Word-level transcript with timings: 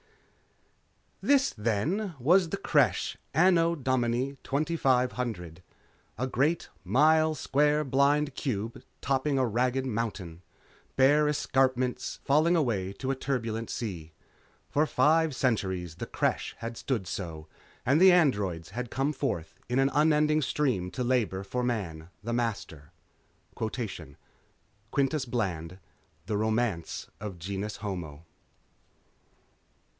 __This, 1.29 1.53
then, 1.55 2.15
was 2.17 2.49
the 2.49 2.57
Creche, 2.57 3.15
Anno 3.35 3.75
Domini 3.75 4.37
2500. 4.43 5.61
A 6.17 6.25
great, 6.25 6.69
mile 6.83 7.35
square 7.35 7.83
blind 7.83 8.33
cube 8.33 8.81
topping 9.01 9.37
a 9.37 9.45
ragged 9.45 9.85
mountain; 9.85 10.41
bare 10.95 11.29
escarpments 11.29 12.19
falling 12.23 12.55
away 12.55 12.93
to 12.93 13.11
a 13.11 13.15
turbulent 13.15 13.69
sea. 13.69 14.13
For 14.71 14.87
five 14.87 15.35
centuries 15.35 15.97
the 15.97 16.07
Creche 16.07 16.55
had 16.57 16.75
stood 16.75 17.05
so, 17.05 17.47
and 17.85 18.01
the 18.01 18.11
Androids 18.11 18.69
had 18.71 18.89
come 18.89 19.13
forth 19.13 19.59
in 19.69 19.77
an 19.77 19.91
unending 19.93 20.41
stream 20.41 20.89
to 20.89 21.03
labor 21.03 21.43
for 21.43 21.61
Man, 21.61 22.09
the 22.23 22.33
Master...._ 22.33 22.89
_Quintus 24.89 25.29
Bland, 25.29 25.77
The 26.25 26.37
Romance 26.37 27.11
of 27.19 27.37
Genus 27.37 27.75
Homo. 27.75 28.25